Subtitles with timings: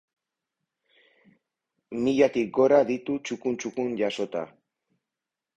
[2.07, 4.47] Milatik gora ditu txukun txukun jasota.